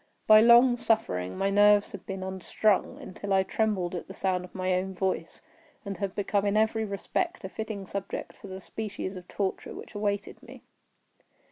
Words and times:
By 0.25 0.41
long 0.41 0.77
suffering 0.77 1.37
my 1.37 1.51
nerves 1.51 1.91
had 1.91 2.07
been 2.07 2.23
unstrung, 2.23 2.97
until 2.99 3.31
I 3.33 3.43
trembled 3.43 3.93
at 3.93 4.07
the 4.07 4.15
sound 4.15 4.43
of 4.43 4.55
my 4.55 4.73
own 4.73 4.95
voice, 4.95 5.43
and 5.85 5.97
had 5.97 6.15
become 6.15 6.43
in 6.43 6.57
every 6.57 6.83
respect 6.85 7.43
a 7.43 7.49
fitting 7.49 7.85
subject 7.85 8.33
for 8.35 8.47
the 8.47 8.59
species 8.59 9.15
of 9.15 9.27
torture 9.27 9.75
which 9.75 9.93
awaited 9.93 10.41
me. 10.41 10.63